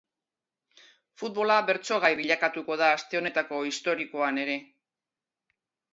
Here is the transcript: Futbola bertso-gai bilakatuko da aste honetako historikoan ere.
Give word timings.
Futbola 1.23 1.57
bertso-gai 1.67 2.11
bilakatuko 2.21 2.79
da 2.83 2.89
aste 2.97 3.19
honetako 3.21 3.63
historikoan 3.71 4.45
ere. 4.47 4.57